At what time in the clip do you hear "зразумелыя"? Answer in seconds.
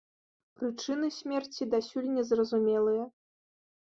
2.31-3.03